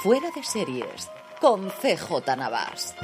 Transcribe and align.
Fuera 0.00 0.30
de 0.30 0.44
Series 0.44 1.10
con 1.40 1.70
CJ 1.70 2.36
Navas. 2.36 2.94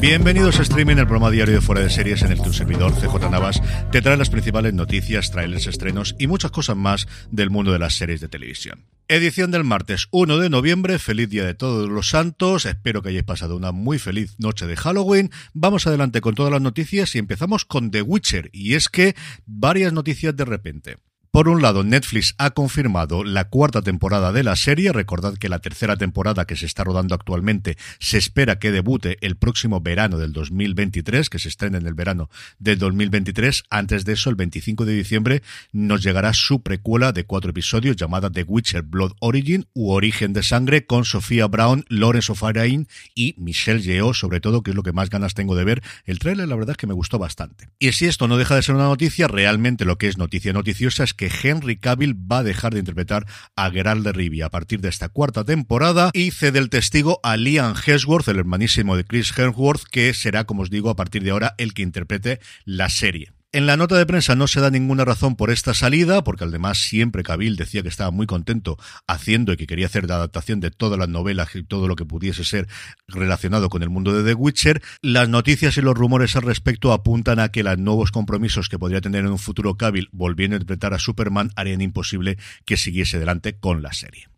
Bienvenidos 0.00 0.58
a 0.58 0.62
Streaming, 0.62 0.96
el 0.96 1.06
programa 1.06 1.30
diario 1.30 1.54
de 1.54 1.60
Fuera 1.60 1.82
de 1.82 1.88
Series 1.88 2.22
en 2.22 2.32
el 2.32 2.40
que 2.40 2.48
un 2.48 2.52
servidor, 2.52 2.92
CJ 2.94 3.30
Navas, 3.30 3.62
te 3.92 4.02
trae 4.02 4.16
las 4.16 4.28
principales 4.28 4.74
noticias, 4.74 5.30
trailers, 5.30 5.68
estrenos 5.68 6.16
y 6.18 6.26
muchas 6.26 6.50
cosas 6.50 6.76
más 6.76 7.06
del 7.30 7.50
mundo 7.50 7.72
de 7.72 7.78
las 7.78 7.94
series 7.94 8.20
de 8.20 8.28
televisión. 8.28 8.86
Edición 9.06 9.52
del 9.52 9.62
martes 9.62 10.08
1 10.10 10.38
de 10.38 10.50
noviembre, 10.50 10.98
feliz 10.98 11.30
día 11.30 11.44
de 11.44 11.54
todos 11.54 11.88
los 11.88 12.08
santos, 12.08 12.66
espero 12.66 13.02
que 13.02 13.10
hayáis 13.10 13.24
pasado 13.24 13.54
una 13.54 13.70
muy 13.70 14.00
feliz 14.00 14.34
noche 14.38 14.66
de 14.66 14.74
Halloween. 14.74 15.30
Vamos 15.54 15.86
adelante 15.86 16.20
con 16.20 16.34
todas 16.34 16.50
las 16.50 16.60
noticias 16.60 17.14
y 17.14 17.18
empezamos 17.18 17.64
con 17.64 17.92
The 17.92 18.02
Witcher, 18.02 18.50
y 18.52 18.74
es 18.74 18.88
que 18.88 19.14
varias 19.46 19.92
noticias 19.92 20.34
de 20.34 20.44
repente. 20.44 20.96
Por 21.38 21.48
un 21.48 21.62
lado, 21.62 21.84
Netflix 21.84 22.34
ha 22.38 22.50
confirmado 22.50 23.22
la 23.22 23.44
cuarta 23.44 23.80
temporada 23.80 24.32
de 24.32 24.42
la 24.42 24.56
serie. 24.56 24.92
Recordad 24.92 25.38
que 25.38 25.48
la 25.48 25.60
tercera 25.60 25.96
temporada 25.96 26.46
que 26.46 26.56
se 26.56 26.66
está 26.66 26.82
rodando 26.82 27.14
actualmente 27.14 27.78
se 28.00 28.18
espera 28.18 28.58
que 28.58 28.72
debute 28.72 29.18
el 29.20 29.36
próximo 29.36 29.80
verano 29.80 30.18
del 30.18 30.32
2023, 30.32 31.30
que 31.30 31.38
se 31.38 31.48
estrene 31.48 31.78
en 31.78 31.86
el 31.86 31.94
verano 31.94 32.28
del 32.58 32.80
2023. 32.80 33.62
Antes 33.70 34.04
de 34.04 34.14
eso, 34.14 34.30
el 34.30 34.34
25 34.34 34.84
de 34.84 34.94
diciembre, 34.94 35.42
nos 35.70 36.02
llegará 36.02 36.32
su 36.32 36.60
precuela 36.60 37.12
de 37.12 37.22
cuatro 37.22 37.50
episodios 37.50 37.94
llamada 37.94 38.32
The 38.32 38.42
Witcher 38.42 38.82
Blood 38.82 39.12
Origin 39.20 39.68
u 39.74 39.92
Origen 39.92 40.32
de 40.32 40.42
Sangre 40.42 40.86
con 40.86 41.04
Sofía 41.04 41.46
Brown, 41.46 41.84
Lawrence 41.88 42.32
O'Farrain 42.32 42.88
y 43.14 43.36
Michelle 43.38 43.80
Yeoh, 43.80 44.12
sobre 44.12 44.40
todo, 44.40 44.64
que 44.64 44.72
es 44.72 44.76
lo 44.76 44.82
que 44.82 44.92
más 44.92 45.08
ganas 45.08 45.34
tengo 45.34 45.54
de 45.54 45.62
ver. 45.62 45.84
El 46.04 46.18
trailer, 46.18 46.48
la 46.48 46.56
verdad 46.56 46.72
es 46.72 46.78
que 46.78 46.88
me 46.88 46.94
gustó 46.94 47.20
bastante. 47.20 47.68
Y 47.78 47.92
si 47.92 48.06
esto 48.06 48.26
no 48.26 48.38
deja 48.38 48.56
de 48.56 48.62
ser 48.64 48.74
una 48.74 48.86
noticia, 48.86 49.28
realmente 49.28 49.84
lo 49.84 49.98
que 49.98 50.08
es 50.08 50.18
noticia 50.18 50.52
noticiosa 50.52 51.04
es 51.04 51.14
que 51.14 51.27
Henry 51.42 51.76
Cavill 51.76 52.14
va 52.14 52.38
a 52.38 52.42
dejar 52.42 52.74
de 52.74 52.80
interpretar 52.80 53.26
a 53.56 53.70
Geralt 53.70 54.04
de 54.04 54.12
Rivia 54.12 54.46
a 54.46 54.50
partir 54.50 54.80
de 54.80 54.88
esta 54.88 55.08
cuarta 55.08 55.44
temporada 55.44 56.10
y 56.12 56.30
cede 56.30 56.58
el 56.58 56.70
testigo 56.70 57.20
a 57.22 57.36
Liam 57.36 57.74
Hemsworth, 57.74 58.28
el 58.28 58.38
hermanísimo 58.38 58.96
de 58.96 59.04
Chris 59.04 59.36
Hemsworth, 59.36 59.84
que 59.90 60.12
será, 60.14 60.44
como 60.44 60.62
os 60.62 60.70
digo, 60.70 60.90
a 60.90 60.96
partir 60.96 61.22
de 61.22 61.30
ahora 61.30 61.54
el 61.58 61.74
que 61.74 61.82
interprete 61.82 62.40
la 62.64 62.88
serie. 62.88 63.37
En 63.50 63.64
la 63.64 63.78
nota 63.78 63.96
de 63.96 64.04
prensa 64.04 64.34
no 64.34 64.46
se 64.46 64.60
da 64.60 64.70
ninguna 64.70 65.06
razón 65.06 65.34
por 65.34 65.50
esta 65.50 65.72
salida, 65.72 66.22
porque 66.22 66.44
además 66.44 66.76
siempre 66.76 67.22
Cavill 67.22 67.56
decía 67.56 67.82
que 67.82 67.88
estaba 67.88 68.10
muy 68.10 68.26
contento 68.26 68.76
haciendo 69.06 69.54
y 69.54 69.56
que 69.56 69.66
quería 69.66 69.86
hacer 69.86 70.06
la 70.06 70.16
adaptación 70.16 70.60
de 70.60 70.70
todas 70.70 70.98
las 70.98 71.08
novelas 71.08 71.56
y 71.56 71.62
todo 71.62 71.88
lo 71.88 71.96
que 71.96 72.04
pudiese 72.04 72.44
ser 72.44 72.68
relacionado 73.06 73.70
con 73.70 73.82
el 73.82 73.88
mundo 73.88 74.12
de 74.12 74.22
The 74.22 74.34
Witcher. 74.34 74.82
Las 75.00 75.30
noticias 75.30 75.78
y 75.78 75.80
los 75.80 75.96
rumores 75.96 76.36
al 76.36 76.42
respecto 76.42 76.92
apuntan 76.92 77.38
a 77.38 77.48
que 77.48 77.62
los 77.62 77.78
nuevos 77.78 78.12
compromisos 78.12 78.68
que 78.68 78.78
podría 78.78 79.00
tener 79.00 79.24
en 79.24 79.32
un 79.32 79.38
futuro 79.38 79.78
Cavill 79.78 80.10
volviendo 80.12 80.56
a 80.56 80.58
interpretar 80.58 80.92
a 80.92 80.98
Superman 80.98 81.50
harían 81.56 81.80
imposible 81.80 82.36
que 82.66 82.76
siguiese 82.76 83.16
adelante 83.16 83.58
con 83.58 83.80
la 83.80 83.94
serie. 83.94 84.28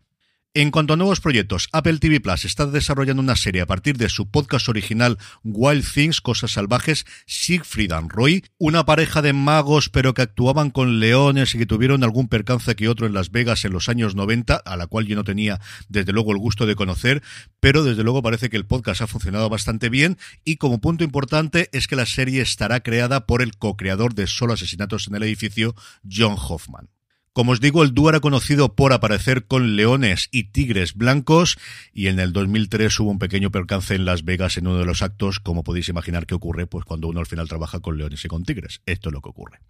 En 0.53 0.69
cuanto 0.69 0.95
a 0.95 0.97
nuevos 0.97 1.21
proyectos, 1.21 1.69
Apple 1.71 1.99
TV 1.99 2.19
Plus 2.19 2.43
está 2.43 2.65
desarrollando 2.65 3.23
una 3.23 3.37
serie 3.37 3.61
a 3.61 3.65
partir 3.65 3.95
de 3.95 4.09
su 4.09 4.29
podcast 4.29 4.67
original 4.67 5.17
Wild 5.45 5.85
Things, 5.89 6.19
Cosas 6.19 6.51
Salvajes, 6.51 7.05
Siegfried 7.25 7.93
and 7.93 8.11
Roy, 8.11 8.43
una 8.57 8.83
pareja 8.83 9.21
de 9.21 9.31
magos 9.31 9.87
pero 9.87 10.13
que 10.13 10.23
actuaban 10.23 10.69
con 10.69 10.99
leones 10.99 11.55
y 11.55 11.57
que 11.57 11.65
tuvieron 11.65 12.03
algún 12.03 12.27
percance 12.27 12.75
que 12.75 12.89
otro 12.89 13.07
en 13.07 13.13
Las 13.13 13.31
Vegas 13.31 13.63
en 13.63 13.71
los 13.71 13.87
años 13.87 14.13
90, 14.13 14.57
a 14.57 14.75
la 14.75 14.87
cual 14.87 15.07
yo 15.07 15.15
no 15.15 15.23
tenía 15.23 15.61
desde 15.87 16.11
luego 16.11 16.33
el 16.33 16.37
gusto 16.37 16.65
de 16.65 16.75
conocer, 16.75 17.23
pero 17.61 17.85
desde 17.85 18.03
luego 18.03 18.21
parece 18.21 18.49
que 18.49 18.57
el 18.57 18.65
podcast 18.65 18.99
ha 18.99 19.07
funcionado 19.07 19.47
bastante 19.47 19.87
bien 19.87 20.17
y 20.43 20.57
como 20.57 20.81
punto 20.81 21.05
importante 21.05 21.69
es 21.71 21.87
que 21.87 21.95
la 21.95 22.05
serie 22.05 22.41
estará 22.41 22.81
creada 22.81 23.25
por 23.25 23.41
el 23.41 23.55
co-creador 23.55 24.15
de 24.15 24.27
Solo 24.27 24.51
Asesinatos 24.51 25.07
en 25.07 25.15
el 25.15 25.23
Edificio, 25.23 25.75
John 26.03 26.35
Hoffman. 26.37 26.89
Como 27.33 27.53
os 27.53 27.61
digo, 27.61 27.81
el 27.83 27.93
dúo 27.93 28.09
era 28.09 28.19
conocido 28.19 28.75
por 28.75 28.91
aparecer 28.91 29.45
con 29.45 29.77
leones 29.77 30.27
y 30.31 30.51
tigres 30.51 30.95
blancos 30.95 31.57
y 31.93 32.07
en 32.07 32.19
el 32.19 32.33
2003 32.33 32.99
hubo 32.99 33.09
un 33.09 33.19
pequeño 33.19 33.51
percance 33.51 33.95
en 33.95 34.03
Las 34.03 34.25
Vegas 34.25 34.57
en 34.57 34.67
uno 34.67 34.79
de 34.79 34.85
los 34.85 35.01
actos, 35.01 35.39
como 35.39 35.63
podéis 35.63 35.87
imaginar 35.87 36.25
que 36.25 36.35
ocurre 36.35 36.67
pues 36.67 36.83
cuando 36.83 37.07
uno 37.07 37.21
al 37.21 37.27
final 37.27 37.47
trabaja 37.47 37.79
con 37.79 37.97
leones 37.97 38.25
y 38.25 38.27
con 38.27 38.43
tigres. 38.43 38.81
Esto 38.85 39.07
es 39.07 39.13
lo 39.13 39.21
que 39.21 39.29
ocurre. 39.29 39.61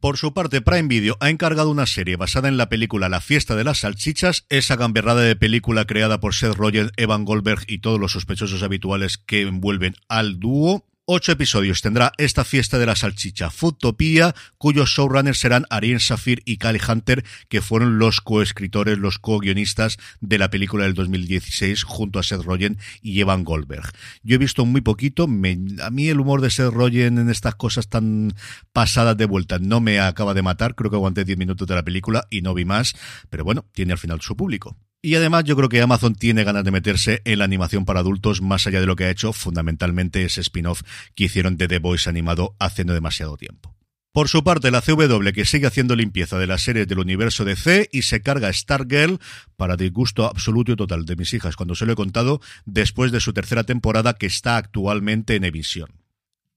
Por 0.00 0.16
su 0.16 0.34
parte, 0.34 0.60
Prime 0.60 0.88
Video 0.88 1.16
ha 1.20 1.30
encargado 1.30 1.70
una 1.70 1.86
serie 1.86 2.16
basada 2.16 2.48
en 2.48 2.56
la 2.56 2.68
película 2.68 3.08
La 3.08 3.20
fiesta 3.20 3.54
de 3.54 3.64
las 3.64 3.78
salchichas, 3.78 4.46
esa 4.48 4.74
gamberrada 4.74 5.22
de 5.22 5.36
película 5.36 5.86
creada 5.86 6.18
por 6.18 6.34
Seth 6.34 6.54
Rogen, 6.54 6.90
Evan 6.96 7.24
Goldberg 7.24 7.62
y 7.68 7.78
todos 7.78 8.00
los 8.00 8.12
sospechosos 8.12 8.64
habituales 8.64 9.18
que 9.18 9.42
envuelven 9.42 9.94
al 10.08 10.40
dúo. 10.40 10.84
Ocho 11.10 11.32
episodios 11.32 11.80
tendrá 11.80 12.12
esta 12.18 12.44
fiesta 12.44 12.78
de 12.78 12.84
la 12.84 12.94
salchicha 12.94 13.48
Foodtopia, 13.48 14.34
cuyos 14.58 14.90
showrunners 14.90 15.40
serán 15.40 15.64
Ariel 15.70 16.00
Safir 16.00 16.42
y 16.44 16.58
Cali 16.58 16.78
Hunter, 16.86 17.24
que 17.48 17.62
fueron 17.62 17.98
los 17.98 18.20
coescritores, 18.20 18.98
los 18.98 19.18
co-guionistas 19.18 19.96
de 20.20 20.36
la 20.36 20.50
película 20.50 20.84
del 20.84 20.92
2016 20.92 21.84
junto 21.84 22.18
a 22.18 22.22
Seth 22.22 22.42
Rogen 22.42 22.76
y 23.00 23.22
Evan 23.22 23.44
Goldberg. 23.44 23.90
Yo 24.22 24.34
he 24.34 24.38
visto 24.38 24.66
muy 24.66 24.82
poquito, 24.82 25.24
a 25.24 25.90
mí 25.90 26.08
el 26.08 26.20
humor 26.20 26.42
de 26.42 26.50
Seth 26.50 26.74
Rogen 26.74 27.16
en 27.16 27.30
estas 27.30 27.54
cosas 27.54 27.88
tan 27.88 28.34
pasadas 28.74 29.16
de 29.16 29.24
vuelta 29.24 29.58
no 29.58 29.80
me 29.80 30.00
acaba 30.00 30.34
de 30.34 30.42
matar, 30.42 30.74
creo 30.74 30.90
que 30.90 30.98
aguanté 30.98 31.24
10 31.24 31.38
minutos 31.38 31.66
de 31.66 31.74
la 31.74 31.84
película 31.84 32.26
y 32.28 32.42
no 32.42 32.52
vi 32.52 32.66
más, 32.66 32.92
pero 33.30 33.44
bueno, 33.44 33.64
tiene 33.72 33.94
al 33.94 33.98
final 33.98 34.20
su 34.20 34.36
público. 34.36 34.76
Y 35.08 35.14
además 35.14 35.44
yo 35.44 35.56
creo 35.56 35.70
que 35.70 35.80
Amazon 35.80 36.14
tiene 36.14 36.44
ganas 36.44 36.64
de 36.64 36.70
meterse 36.70 37.22
en 37.24 37.38
la 37.38 37.46
animación 37.46 37.86
para 37.86 38.00
adultos 38.00 38.42
más 38.42 38.66
allá 38.66 38.78
de 38.78 38.84
lo 38.84 38.94
que 38.94 39.04
ha 39.04 39.10
hecho 39.10 39.32
fundamentalmente 39.32 40.22
ese 40.22 40.42
spin-off 40.42 40.82
que 41.14 41.24
hicieron 41.24 41.56
de 41.56 41.66
The 41.66 41.78
Voice 41.78 42.10
animado 42.10 42.54
hace 42.58 42.84
no 42.84 42.92
demasiado 42.92 43.38
tiempo. 43.38 43.74
Por 44.12 44.28
su 44.28 44.44
parte, 44.44 44.70
la 44.70 44.82
CW 44.82 45.30
que 45.32 45.46
sigue 45.46 45.66
haciendo 45.66 45.96
limpieza 45.96 46.38
de 46.38 46.46
las 46.46 46.60
series 46.60 46.86
del 46.86 46.98
universo 46.98 47.46
de 47.46 47.56
C 47.56 47.88
y 47.90 48.02
se 48.02 48.20
carga 48.20 48.52
Stargirl 48.52 49.18
para 49.56 49.78
disgusto 49.78 50.26
absoluto 50.26 50.72
y 50.72 50.76
total 50.76 51.06
de 51.06 51.16
mis 51.16 51.32
hijas 51.32 51.56
cuando 51.56 51.74
se 51.74 51.86
lo 51.86 51.94
he 51.94 51.96
contado 51.96 52.42
después 52.66 53.10
de 53.10 53.20
su 53.20 53.32
tercera 53.32 53.64
temporada 53.64 54.12
que 54.12 54.26
está 54.26 54.58
actualmente 54.58 55.36
en 55.36 55.44
emisión. 55.44 55.97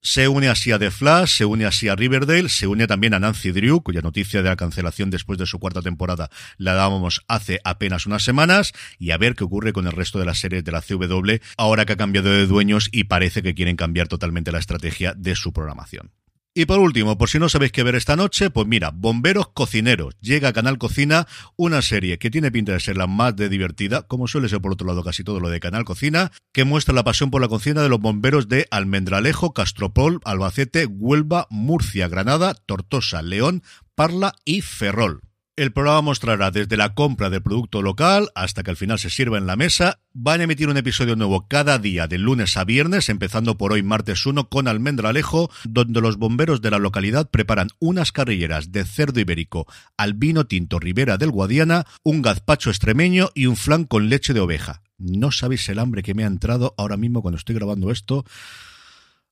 Se 0.04 0.28
une 0.28 0.50
así 0.50 0.72
a 0.72 0.80
The 0.80 0.90
Flash, 0.90 1.38
se 1.38 1.46
une 1.46 1.64
así 1.64 1.88
a 1.88 1.96
Riverdale, 1.96 2.50
se 2.50 2.66
une 2.66 2.88
también 2.88 3.14
a 3.14 3.20
Nancy 3.20 3.52
Drew, 3.52 3.84
cuya 3.84 4.02
noticia 4.02 4.42
de 4.42 4.50
la 4.50 4.56
cancelación 4.56 5.12
después 5.12 5.38
de 5.38 5.46
su 5.46 5.60
cuarta 5.60 5.84
temporada 5.84 6.32
la 6.58 6.74
dábamos 6.74 7.24
hace 7.28 7.60
apenas 7.64 8.08
unas 8.08 8.24
semanas, 8.24 8.74
y 8.98 9.12
a 9.12 9.18
ver 9.18 9.36
qué 9.36 9.44
ocurre 9.44 9.74
con 9.74 9.86
el 9.86 9.94
resto 9.94 10.18
de 10.18 10.26
las 10.26 10.40
series 10.40 10.64
de 10.64 10.72
la 10.72 10.82
CW, 10.82 11.36
ahora 11.56 11.86
que 11.86 11.94
ha 11.94 11.98
cambiado 11.98 12.32
de 12.32 12.48
dueños 12.48 12.90
y 12.92 13.04
parece 13.04 13.44
que 13.44 13.54
quieren 13.54 13.76
cambiar 13.76 14.08
totalmente 14.08 14.52
la 14.52 14.58
estrategia 14.58 15.14
de 15.16 15.36
su 15.36 15.54
programación. 15.54 16.12
Y 16.54 16.66
por 16.66 16.80
último, 16.80 17.18
por 17.18 17.30
si 17.30 17.40
no 17.40 17.48
sabéis 17.48 17.72
qué 17.72 17.82
ver 17.82 17.96
esta 17.96 18.18
noche, 18.18 18.50
pues 18.50 18.68
mira, 18.68 18.92
Bomberos 18.94 19.48
Cocineros. 19.54 20.18
Llega 20.20 20.50
a 20.50 20.54
Canal 20.54 20.78
Cocina 20.78 21.26
una 21.56 21.82
serie 21.82 22.20
que 22.20 22.30
tiene 22.30 22.52
pinta 22.52 22.74
de 22.74 22.82
ser 22.82 22.98
la 22.98 23.08
más 23.08 23.38
de 23.38 23.48
divertida, 23.48 24.02
como 24.02 24.28
suele 24.28 24.50
ser 24.50 24.60
por 24.60 24.74
otro 24.74 24.86
lado 24.86 25.02
casi 25.02 25.24
todo 25.24 25.40
lo 25.40 25.48
de 25.48 25.62
Canal 25.62 25.86
Cocina, 25.86 26.34
que 26.52 26.66
muestra 26.66 26.94
la 26.94 27.06
pasión 27.06 27.32
por 27.32 27.40
la 27.40 27.48
cocina 27.48 27.82
de 27.82 27.88
los 27.88 28.02
bomberos 28.02 28.50
de 28.50 28.68
Almendralejo, 28.70 29.54
Castropol, 29.54 30.20
Albacete, 30.26 30.88
Huelva, 30.88 31.48
Murcia, 31.50 32.10
Granada, 32.10 32.54
Tortosa, 32.54 33.22
León, 33.22 33.64
Parla 33.96 34.34
y 34.44 34.60
Ferrol. 34.60 35.22
El 35.58 35.74
programa 35.74 36.02
mostrará 36.02 36.50
desde 36.50 36.78
la 36.78 36.94
compra 36.94 37.30
del 37.30 37.44
producto 37.44 37.82
local 37.82 38.30
hasta 38.36 38.64
que 38.64 38.72
al 38.72 38.78
final 38.78 38.98
se 39.00 39.10
sirva 39.10 39.38
en 39.38 39.48
la 39.48 39.58
mesa. 39.58 40.00
Van 40.14 40.40
a 40.40 40.46
emitir 40.46 40.70
un 40.70 40.78
episodio 40.78 41.18
nuevo 41.18 41.50
cada 41.50 41.78
día 41.78 42.08
de 42.08 42.18
lunes 42.18 42.56
a 42.56 42.64
viernes, 42.64 43.10
empezando 43.10 43.58
por 43.58 43.74
hoy 43.74 43.84
martes 43.84 44.26
1 44.26 44.48
con 44.48 44.70
Almendralejo, 44.70 45.52
donde 45.66 46.00
los 46.00 46.16
bomberos 46.16 46.62
de 46.62 46.72
la 46.72 46.80
localidad 46.80 47.30
preparan 47.30 47.68
unas 47.80 48.14
carrilleras 48.14 48.72
de 48.72 48.86
cerdo 48.86 49.20
ibérico 49.20 49.68
al 49.98 50.14
vino 50.14 50.46
tinto 50.46 50.80
Ribera 50.80 51.18
del 51.18 51.32
Guadiana, 51.32 51.86
un 52.02 52.22
gazpacho 52.22 52.70
extremeño 52.70 53.30
y 53.36 53.48
un 53.48 53.58
flan 53.58 53.84
con 53.84 54.08
leche 54.08 54.34
de 54.34 54.40
oveja. 54.40 54.84
No 54.98 55.34
sabéis 55.34 55.68
el 55.68 55.80
hambre 55.80 56.02
que 56.02 56.14
me 56.14 56.24
ha 56.24 56.28
entrado 56.28 56.74
ahora 56.78 56.96
mismo 56.96 57.22
cuando 57.22 57.38
estoy 57.38 57.56
grabando 57.56 57.92
esto. 57.92 58.24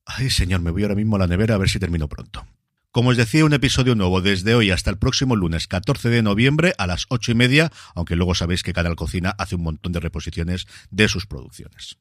Ay, 0.06 0.30
señor, 0.30 0.60
me 0.60 0.72
voy 0.72 0.84
ahora 0.84 0.96
mismo 0.96 1.16
a 1.16 1.20
la 1.20 1.28
nevera 1.28 1.56
a 1.56 1.60
ver 1.60 1.70
si 1.70 1.80
termino 1.80 2.10
pronto. 2.10 2.46
Como 2.92 3.12
os 3.12 3.18
decía, 3.18 3.46
un 3.46 3.54
episodio 3.54 3.94
nuevo 3.94 4.20
desde 4.20 4.56
hoy 4.56 4.72
hasta 4.72 4.90
el 4.90 4.98
próximo 4.98 5.36
lunes 5.36 5.68
14 5.68 6.10
de 6.10 6.24
noviembre 6.24 6.74
a 6.80 6.88
las 6.88 7.06
ocho 7.10 7.32
y 7.32 7.36
media, 7.36 7.72
aunque 7.94 8.16
luego 8.16 8.34
sabéis 8.34 8.64
que 8.64 8.74
Canal 8.74 8.96
Cocina 8.96 9.36
hace 9.38 9.56
un 9.56 9.62
montón 9.62 9.92
de 9.92 10.00
reposiciones 10.00 10.66
de 10.90 11.08
sus 11.08 11.28
producciones. 11.28 12.00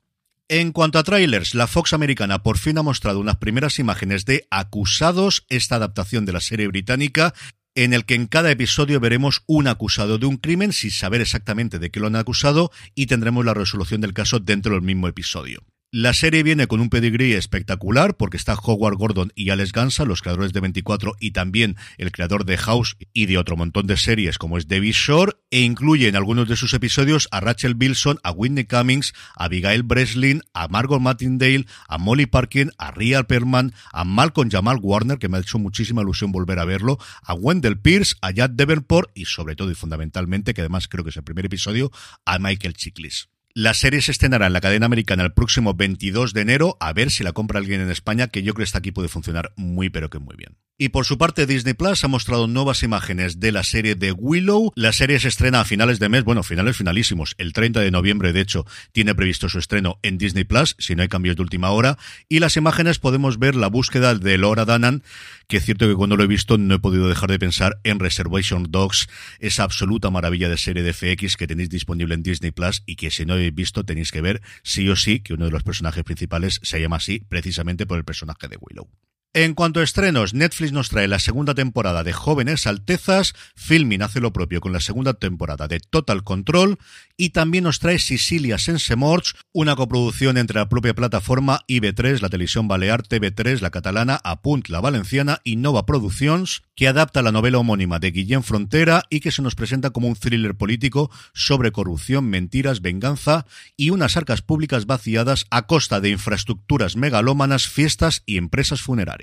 En 0.48 0.72
cuanto 0.72 0.98
a 0.98 1.02
trailers, 1.02 1.54
la 1.54 1.66
Fox 1.66 1.92
americana 1.92 2.42
por 2.42 2.56
fin 2.56 2.78
ha 2.78 2.82
mostrado 2.82 3.20
unas 3.20 3.36
primeras 3.36 3.78
imágenes 3.78 4.24
de 4.24 4.46
Acusados, 4.50 5.44
esta 5.50 5.76
adaptación 5.76 6.24
de 6.24 6.32
la 6.32 6.40
serie 6.40 6.68
británica 6.68 7.34
en 7.74 7.92
el 7.92 8.06
que 8.06 8.14
en 8.14 8.26
cada 8.26 8.50
episodio 8.50 8.98
veremos 8.98 9.42
un 9.46 9.68
acusado 9.68 10.16
de 10.16 10.24
un 10.24 10.38
crimen 10.38 10.72
sin 10.72 10.90
saber 10.90 11.20
exactamente 11.20 11.78
de 11.78 11.90
qué 11.90 12.00
lo 12.00 12.06
han 12.06 12.16
acusado 12.16 12.72
y 12.94 13.06
tendremos 13.06 13.44
la 13.44 13.52
resolución 13.52 14.00
del 14.00 14.14
caso 14.14 14.40
dentro 14.40 14.72
del 14.72 14.82
mismo 14.82 15.06
episodio. 15.06 15.62
La 15.90 16.12
serie 16.12 16.42
viene 16.42 16.66
con 16.66 16.80
un 16.80 16.90
pedigrí 16.90 17.32
espectacular 17.32 18.18
porque 18.18 18.36
está 18.36 18.52
Howard 18.52 18.98
Gordon 18.98 19.32
y 19.34 19.48
Alex 19.48 19.72
Gansa, 19.72 20.04
los 20.04 20.20
creadores 20.20 20.52
de 20.52 20.60
24 20.60 21.14
y 21.18 21.30
también 21.30 21.76
el 21.96 22.12
creador 22.12 22.44
de 22.44 22.58
House 22.58 22.98
y 23.14 23.24
de 23.24 23.38
otro 23.38 23.56
montón 23.56 23.86
de 23.86 23.96
series 23.96 24.36
como 24.36 24.58
es 24.58 24.68
David 24.68 24.92
Shore 24.92 25.32
e 25.50 25.62
incluye 25.62 26.06
en 26.08 26.16
algunos 26.16 26.46
de 26.46 26.56
sus 26.56 26.74
episodios 26.74 27.26
a 27.30 27.40
Rachel 27.40 27.74
Bilson, 27.74 28.18
a 28.22 28.32
Whitney 28.32 28.66
Cummings, 28.66 29.14
a 29.34 29.44
Abigail 29.44 29.82
Breslin, 29.82 30.42
a 30.52 30.68
Margot 30.68 31.00
Martindale, 31.00 31.64
a 31.88 31.96
Molly 31.96 32.26
Parkin, 32.26 32.70
a 32.76 32.90
Ria 32.90 33.22
Perman, 33.22 33.72
a 33.90 34.04
Malcolm 34.04 34.50
Jamal 34.50 34.80
Warner, 34.82 35.16
que 35.16 35.30
me 35.30 35.38
ha 35.38 35.40
hecho 35.40 35.58
muchísima 35.58 36.02
ilusión 36.02 36.32
volver 36.32 36.58
a 36.58 36.66
verlo, 36.66 36.98
a 37.22 37.32
Wendell 37.32 37.80
Pierce, 37.80 38.14
a 38.20 38.30
Jack 38.30 38.52
Devenport 38.52 39.10
y 39.14 39.24
sobre 39.24 39.56
todo 39.56 39.70
y 39.70 39.74
fundamentalmente, 39.74 40.52
que 40.52 40.60
además 40.60 40.86
creo 40.86 41.02
que 41.02 41.10
es 41.10 41.16
el 41.16 41.24
primer 41.24 41.46
episodio, 41.46 41.90
a 42.26 42.38
Michael 42.38 42.74
Chiklis. 42.74 43.30
La 43.60 43.74
serie 43.74 44.00
se 44.00 44.12
estrenará 44.12 44.46
en 44.46 44.52
la 44.52 44.60
cadena 44.60 44.86
americana 44.86 45.24
el 45.24 45.32
próximo 45.32 45.74
22 45.74 46.32
de 46.32 46.42
enero, 46.42 46.76
a 46.78 46.92
ver 46.92 47.10
si 47.10 47.24
la 47.24 47.32
compra 47.32 47.58
alguien 47.58 47.80
en 47.80 47.90
España, 47.90 48.28
que 48.28 48.44
yo 48.44 48.54
creo 48.54 48.62
que 48.62 48.68
esta 48.68 48.78
aquí 48.78 48.92
puede 48.92 49.08
funcionar 49.08 49.52
muy 49.56 49.90
pero 49.90 50.10
que 50.10 50.20
muy 50.20 50.36
bien. 50.36 50.56
Y 50.80 50.90
por 50.90 51.04
su 51.04 51.18
parte, 51.18 51.44
Disney 51.44 51.74
Plus 51.74 52.04
ha 52.04 52.08
mostrado 52.08 52.46
nuevas 52.46 52.84
imágenes 52.84 53.40
de 53.40 53.50
la 53.50 53.64
serie 53.64 53.96
de 53.96 54.12
Willow. 54.12 54.70
La 54.76 54.92
serie 54.92 55.18
se 55.18 55.26
estrena 55.26 55.60
a 55.60 55.64
finales 55.64 55.98
de 55.98 56.08
mes, 56.08 56.22
bueno, 56.22 56.44
finales 56.44 56.76
finalísimos. 56.76 57.34
El 57.36 57.52
30 57.52 57.80
de 57.80 57.90
noviembre, 57.90 58.32
de 58.32 58.40
hecho, 58.40 58.64
tiene 58.92 59.12
previsto 59.12 59.48
su 59.48 59.58
estreno 59.58 59.98
en 60.04 60.18
Disney 60.18 60.44
Plus, 60.44 60.76
si 60.78 60.94
no 60.94 61.02
hay 61.02 61.08
cambios 61.08 61.34
de 61.34 61.42
última 61.42 61.70
hora. 61.70 61.98
Y 62.28 62.38
las 62.38 62.56
imágenes 62.56 63.00
podemos 63.00 63.40
ver 63.40 63.56
la 63.56 63.66
búsqueda 63.66 64.14
de 64.14 64.38
Laura 64.38 64.64
Danan, 64.64 65.02
que 65.48 65.56
es 65.56 65.64
cierto 65.64 65.88
que 65.88 65.96
cuando 65.96 66.16
lo 66.16 66.22
he 66.22 66.28
visto 66.28 66.58
no 66.58 66.76
he 66.76 66.78
podido 66.78 67.08
dejar 67.08 67.28
de 67.28 67.40
pensar 67.40 67.80
en 67.82 67.98
Reservation 67.98 68.68
Dogs, 68.70 69.08
esa 69.40 69.64
absoluta 69.64 70.10
maravilla 70.10 70.48
de 70.48 70.58
serie 70.58 70.84
de 70.84 70.92
FX 70.92 71.36
que 71.36 71.48
tenéis 71.48 71.70
disponible 71.70 72.14
en 72.14 72.22
Disney 72.22 72.52
Plus 72.52 72.84
y 72.86 72.94
que 72.94 73.10
si 73.10 73.26
no 73.26 73.32
habéis 73.32 73.52
visto 73.52 73.82
tenéis 73.82 74.12
que 74.12 74.20
ver 74.20 74.42
sí 74.62 74.88
o 74.88 74.94
sí 74.94 75.18
que 75.18 75.34
uno 75.34 75.46
de 75.46 75.50
los 75.50 75.64
personajes 75.64 76.04
principales 76.04 76.60
se 76.62 76.80
llama 76.80 76.98
así 76.98 77.18
precisamente 77.28 77.84
por 77.84 77.98
el 77.98 78.04
personaje 78.04 78.46
de 78.46 78.58
Willow. 78.60 78.88
En 79.34 79.52
cuanto 79.54 79.80
a 79.80 79.84
estrenos, 79.84 80.32
Netflix 80.32 80.72
nos 80.72 80.88
trae 80.88 81.06
la 81.06 81.18
segunda 81.18 81.54
temporada 81.54 82.02
de 82.02 82.14
Jóvenes 82.14 82.66
Altezas, 82.66 83.34
Filmin 83.54 84.02
hace 84.02 84.20
lo 84.20 84.32
propio 84.32 84.62
con 84.62 84.72
la 84.72 84.80
segunda 84.80 85.12
temporada 85.12 85.68
de 85.68 85.80
Total 85.80 86.24
Control 86.24 86.78
y 87.18 87.30
también 87.30 87.64
nos 87.64 87.78
trae 87.78 87.98
Sicilia 87.98 88.56
Sensemorts, 88.56 89.34
una 89.52 89.76
coproducción 89.76 90.38
entre 90.38 90.58
la 90.58 90.70
propia 90.70 90.94
plataforma 90.94 91.60
IB3, 91.68 92.22
la 92.22 92.30
televisión 92.30 92.68
balear, 92.68 93.02
TV3, 93.02 93.60
la 93.60 93.70
catalana, 93.70 94.18
Apunt, 94.24 94.70
la 94.70 94.80
valenciana 94.80 95.42
y 95.44 95.56
Nova 95.56 95.84
Productions, 95.84 96.62
que 96.74 96.88
adapta 96.88 97.20
la 97.20 97.32
novela 97.32 97.58
homónima 97.58 97.98
de 97.98 98.12
Guillén 98.12 98.42
Frontera 98.42 99.04
y 99.10 99.20
que 99.20 99.30
se 99.30 99.42
nos 99.42 99.54
presenta 99.54 99.90
como 99.90 100.08
un 100.08 100.16
thriller 100.16 100.54
político 100.54 101.10
sobre 101.34 101.70
corrupción, 101.70 102.30
mentiras, 102.30 102.80
venganza 102.80 103.44
y 103.76 103.90
unas 103.90 104.16
arcas 104.16 104.40
públicas 104.40 104.86
vaciadas 104.86 105.44
a 105.50 105.66
costa 105.66 106.00
de 106.00 106.10
infraestructuras 106.10 106.96
megalómanas, 106.96 107.68
fiestas 107.68 108.22
y 108.24 108.38
empresas 108.38 108.80
funerarias. 108.80 109.17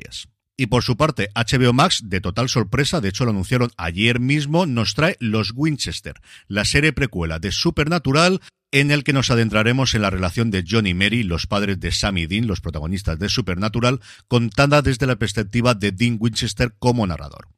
Y 0.57 0.68
por 0.68 0.83
su 0.83 0.95
parte, 0.95 1.30
HBO 1.36 1.74
Max, 1.74 2.01
de 2.06 2.21
total 2.21 2.47
sorpresa, 2.47 3.01
de 3.01 3.09
hecho 3.09 3.25
lo 3.25 3.31
anunciaron 3.31 3.71
ayer 3.77 4.19
mismo, 4.19 4.65
nos 4.65 4.94
trae 4.94 5.18
Los 5.19 5.51
Winchester, 5.53 6.21
la 6.47 6.63
serie 6.63 6.94
precuela 6.94 7.39
de 7.39 7.51
Supernatural, 7.51 8.42
en 8.71 8.92
el 8.92 9.03
que 9.03 9.13
nos 9.13 9.31
adentraremos 9.31 9.95
en 9.95 10.01
la 10.01 10.09
relación 10.09 10.51
de 10.51 10.63
John 10.68 10.88
y 10.88 10.94
Mary, 10.94 11.24
los 11.24 11.47
padres 11.47 11.80
de 11.80 11.92
Sam 11.92 12.18
y 12.18 12.25
Dean, 12.25 12.47
los 12.47 12.62
protagonistas 12.62 13.19
de 13.19 13.30
Supernatural, 13.30 14.00
contada 14.27 14.81
desde 14.81 15.07
la 15.07 15.18
perspectiva 15.18 15.74
de 15.74 15.92
Dean 15.92 16.18
Winchester 16.19 16.74
como 16.80 17.06
narrador. 17.06 17.50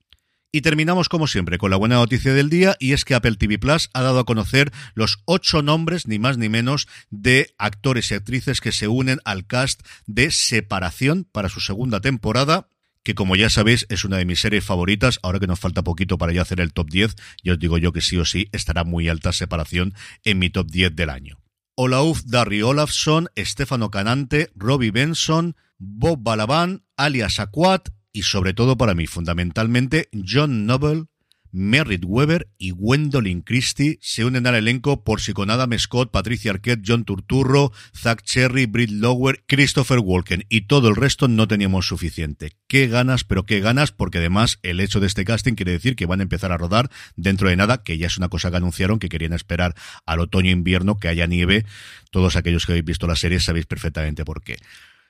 Y 0.52 0.62
terminamos 0.62 1.10
como 1.10 1.28
siempre 1.28 1.58
con 1.58 1.72
la 1.72 1.78
buena 1.78 1.96
noticia 1.96 2.34
del 2.34 2.50
día 2.50 2.76
y 2.80 2.94
es 2.94 3.04
que 3.04 3.16
Apple 3.16 3.36
TV 3.36 3.60
Plus 3.60 3.90
ha 3.94 4.02
dado 4.02 4.20
a 4.20 4.26
conocer 4.26 4.72
los 4.94 5.20
ocho 5.26 5.62
nombres, 5.62 6.08
ni 6.08 6.20
más 6.20 6.38
ni 6.38 6.48
menos, 6.48 6.88
de 7.10 7.54
actores 7.58 8.12
y 8.12 8.16
actrices 8.16 8.62
que 8.62 8.72
se 8.72 8.88
unen 8.88 9.20
al 9.26 9.46
cast 9.46 9.82
de 10.06 10.32
Separación 10.32 11.28
para 11.32 11.50
su 11.50 11.60
segunda 11.60 12.00
temporada 12.00 12.70
que 13.08 13.16
como 13.16 13.38
ya 13.38 13.50
sabéis 13.50 13.86
es 13.88 14.04
una 14.04 14.18
de 14.18 14.26
mis 14.26 14.42
series 14.42 14.66
favoritas, 14.66 15.20
ahora 15.24 15.40
que 15.40 15.48
nos 15.48 15.62
falta 15.62 15.82
poquito 15.82 16.18
para 16.18 16.34
ya 16.34 16.42
hacer 16.42 16.60
el 16.60 16.74
top 16.74 16.90
10, 16.90 17.16
ya 17.42 17.54
os 17.54 17.60
digo 17.60 17.78
yo 17.78 17.94
que 17.94 18.02
sí 18.02 18.18
o 18.18 18.26
sí 18.26 18.50
estará 18.52 18.84
muy 18.84 19.08
alta 19.08 19.32
separación 19.32 19.94
en 20.26 20.40
mi 20.40 20.50
top 20.50 20.70
10 20.70 20.94
del 20.94 21.10
año. 21.10 21.40
Olauf 21.76 22.24
Darry 22.26 22.62
Olafsson, 22.64 23.30
Stefano 23.38 23.92
Canante, 23.92 24.50
Robbie 24.56 24.92
Benson, 24.92 25.56
Bob 25.78 26.22
Balaban, 26.22 26.84
alias 26.98 27.40
Aquat 27.40 27.88
y 28.18 28.24
sobre 28.24 28.56
todo 28.56 28.78
para 28.78 28.96
mí 28.96 29.06
fundamentalmente 29.06 30.10
John 30.12 30.66
Noble, 30.66 31.04
Merritt 31.52 32.04
Weber 32.04 32.50
y 32.58 32.72
Gwendolyn 32.72 33.44
Christie 33.44 34.00
se 34.02 34.26
unen 34.26 34.48
al 34.48 34.56
elenco 34.56 35.04
por 35.04 35.22
si 35.22 35.34
con 35.34 35.52
Adam 35.52 35.78
Scott, 35.78 36.10
Patricia 36.10 36.50
Arquette, 36.50 36.82
John 36.84 37.06
Turturro, 37.06 37.72
Zach 37.96 38.24
Cherry, 38.24 38.66
Britt 38.66 38.90
Lower, 38.90 39.44
Christopher 39.46 40.00
Walken 40.00 40.46
y 40.50 40.62
todo 40.62 40.90
el 40.90 40.96
resto 40.96 41.28
no 41.28 41.48
teníamos 41.48 41.86
suficiente. 41.86 42.54
Qué 42.68 42.88
ganas, 42.88 43.24
pero 43.24 43.46
qué 43.46 43.60
ganas, 43.60 43.92
porque 43.92 44.18
además 44.18 44.58
el 44.64 44.80
hecho 44.80 45.00
de 45.00 45.06
este 45.06 45.24
casting 45.24 45.54
quiere 45.54 45.74
decir 45.74 45.96
que 45.96 46.08
van 46.08 46.20
a 46.20 46.24
empezar 46.24 46.52
a 46.52 46.58
rodar 46.58 46.90
dentro 47.18 47.50
de 47.50 47.56
nada, 47.56 47.84
que 47.84 48.00
ya 48.00 48.08
es 48.08 48.18
una 48.18 48.30
cosa 48.30 48.50
que 48.50 48.58
anunciaron 48.58 48.98
que 48.98 49.10
querían 49.10 49.34
esperar 49.34 49.76
al 50.08 50.22
otoño-invierno 50.22 50.98
que 50.98 51.08
haya 51.08 51.28
nieve. 51.28 51.66
Todos 52.10 52.36
aquellos 52.36 52.66
que 52.66 52.72
habéis 52.72 52.86
visto 52.86 53.06
la 53.06 53.16
serie 53.16 53.40
sabéis 53.40 53.68
perfectamente 53.68 54.26
por 54.26 54.42
qué. 54.42 54.58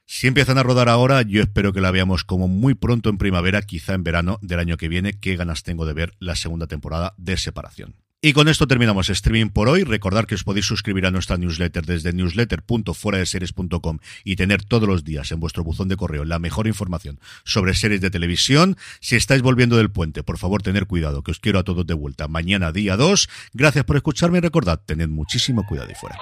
Si 0.09 0.25
empiezan 0.25 0.57
a 0.57 0.63
rodar 0.63 0.87
ahora, 0.87 1.21
yo 1.21 1.41
espero 1.43 1.73
que 1.73 1.81
la 1.81 1.91
veamos 1.91 2.23
como 2.23 2.47
muy 2.47 2.75
pronto 2.75 3.09
en 3.09 3.17
primavera, 3.17 3.61
quizá 3.61 3.93
en 3.93 4.03
verano 4.03 4.39
del 4.41 4.59
año 4.59 4.77
que 4.77 4.87
viene. 4.87 5.19
Qué 5.19 5.35
ganas 5.35 5.63
tengo 5.63 5.85
de 5.85 5.91
ver 5.91 6.13
la 6.19 6.37
segunda 6.37 6.65
temporada 6.65 7.13
de 7.17 7.35
Separación. 7.35 7.95
Y 8.21 8.31
con 8.33 8.47
esto 8.47 8.67
terminamos 8.67 9.09
streaming 9.09 9.49
por 9.49 9.67
hoy. 9.67 9.83
Recordar 9.83 10.25
que 10.25 10.35
os 10.35 10.45
podéis 10.45 10.65
suscribir 10.65 11.05
a 11.05 11.11
nuestra 11.11 11.37
newsletter 11.37 11.85
desde 11.85 12.13
newsletter.fueradeseries.com 12.13 13.99
y 14.23 14.37
tener 14.37 14.63
todos 14.63 14.87
los 14.87 15.03
días 15.03 15.31
en 15.33 15.41
vuestro 15.41 15.65
buzón 15.65 15.89
de 15.89 15.97
correo 15.97 16.23
la 16.23 16.39
mejor 16.39 16.67
información 16.67 17.19
sobre 17.43 17.75
series 17.75 17.99
de 17.99 18.09
televisión. 18.09 18.77
Si 19.01 19.17
estáis 19.17 19.41
volviendo 19.41 19.75
del 19.75 19.91
puente, 19.91 20.23
por 20.23 20.37
favor, 20.37 20.63
tener 20.63 20.87
cuidado, 20.87 21.21
que 21.21 21.31
os 21.31 21.39
quiero 21.39 21.59
a 21.59 21.63
todos 21.63 21.85
de 21.85 21.93
vuelta 21.93 22.29
mañana 22.29 22.71
día 22.71 22.95
2. 22.95 23.29
Gracias 23.53 23.83
por 23.83 23.97
escucharme 23.97 24.37
y 24.37 24.41
recordad, 24.41 24.79
tened 24.83 25.09
muchísimo 25.09 25.67
cuidado 25.67 25.91
y 25.91 25.95
fuera. 25.95 26.17